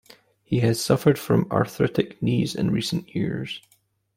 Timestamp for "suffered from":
0.81-1.45